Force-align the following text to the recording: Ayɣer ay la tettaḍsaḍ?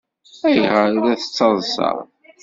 Ayɣer 0.47 0.85
ay 0.89 0.95
la 1.03 1.15
tettaḍsaḍ? 1.21 1.97